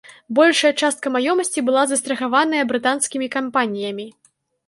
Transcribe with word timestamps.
Большая 0.37 0.69
частка 0.85 1.09
маёмасці 1.15 1.63
была 1.67 1.83
застрахаваная 1.91 2.63
брытанскімі 2.71 3.27
кампаніямі. 3.37 4.07